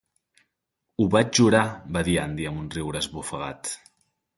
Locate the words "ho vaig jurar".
1.03-1.63